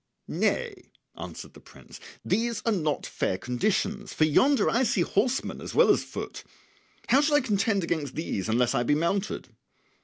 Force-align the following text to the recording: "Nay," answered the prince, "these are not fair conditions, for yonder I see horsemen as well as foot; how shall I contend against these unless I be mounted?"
"Nay," 0.27 0.89
answered 1.15 1.53
the 1.53 1.59
prince, 1.59 1.99
"these 2.25 2.63
are 2.65 2.71
not 2.71 3.05
fair 3.05 3.37
conditions, 3.37 4.11
for 4.13 4.25
yonder 4.25 4.67
I 4.67 4.81
see 4.81 5.01
horsemen 5.01 5.61
as 5.61 5.75
well 5.75 5.91
as 5.91 6.03
foot; 6.03 6.43
how 7.09 7.21
shall 7.21 7.35
I 7.37 7.41
contend 7.41 7.83
against 7.83 8.15
these 8.15 8.49
unless 8.49 8.73
I 8.73 8.81
be 8.81 8.95
mounted?" 8.95 9.49